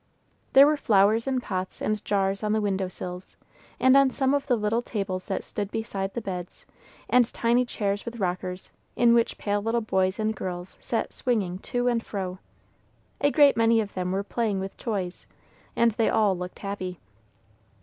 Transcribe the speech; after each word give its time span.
There 0.53 0.65
were 0.65 0.77
flowers 0.77 1.27
in 1.27 1.41
pots 1.41 1.79
and 1.79 2.03
jars 2.03 2.41
on 2.41 2.53
the 2.53 2.59
window 2.59 2.87
sills, 2.87 3.37
and 3.79 3.95
on 3.95 4.09
some 4.09 4.33
of 4.33 4.47
the 4.47 4.55
little 4.55 4.81
tables 4.81 5.27
that 5.27 5.43
stood 5.43 5.69
beside 5.69 6.15
the 6.15 6.21
beds, 6.21 6.65
and 7.07 7.31
tiny 7.31 7.65
chairs 7.65 8.03
with 8.03 8.15
rockers, 8.19 8.71
in 8.95 9.13
which 9.13 9.37
pale 9.37 9.61
little 9.61 9.79
boys 9.79 10.17
and 10.17 10.35
girls 10.35 10.75
sat 10.81 11.13
swinging 11.13 11.59
to 11.59 11.87
and 11.87 12.03
fro. 12.03 12.39
A 13.21 13.29
great 13.29 13.55
many 13.55 13.79
of 13.79 13.93
them 13.93 14.11
were 14.11 14.23
playing 14.23 14.59
with 14.59 14.75
toys, 14.75 15.27
and 15.75 15.91
they 15.91 16.09
all 16.09 16.35
looked 16.35 16.57
happy. 16.57 16.99